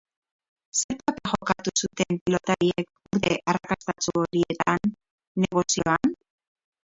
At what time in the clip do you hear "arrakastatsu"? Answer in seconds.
3.53-4.15